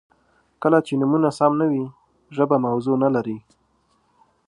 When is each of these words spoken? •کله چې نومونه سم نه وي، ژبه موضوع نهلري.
•کله 0.61 0.79
چې 0.85 0.93
نومونه 1.01 1.29
سم 1.37 1.51
نه 1.61 1.65
وي، 1.71 1.85
ژبه 2.35 2.57
موضوع 2.65 2.95
نهلري. 3.03 3.37